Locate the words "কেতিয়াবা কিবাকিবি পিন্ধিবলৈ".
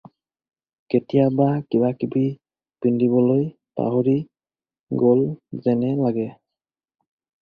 0.93-3.43